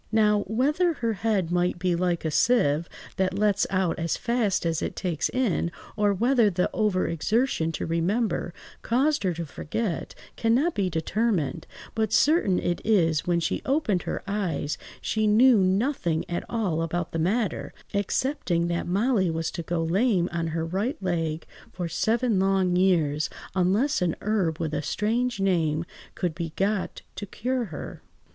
[0.11, 4.81] Now, whether her head might be like a sieve, that lets out as fast as
[4.81, 8.51] it takes in, or whether the over–exertion to remember
[8.81, 14.23] caused her to forget, cannot be determined, but certain it is when she opened her
[14.25, 19.83] eyes, she knew nothing at all about the matter, excepting that Molly was to go
[19.83, 25.39] lame on her right leg for seven long years, unless a herb with a strange
[25.39, 28.01] name could be got to cure her.